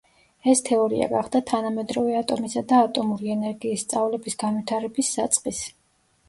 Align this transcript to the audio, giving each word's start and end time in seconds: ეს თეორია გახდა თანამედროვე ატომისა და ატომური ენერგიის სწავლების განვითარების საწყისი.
ეს 0.51 0.61
თეორია 0.67 1.09
გახდა 1.11 1.41
თანამედროვე 1.51 2.15
ატომისა 2.21 2.63
და 2.71 2.79
ატომური 2.87 3.31
ენერგიის 3.35 3.85
სწავლების 3.87 4.39
განვითარების 4.45 5.13
საწყისი. 5.19 5.71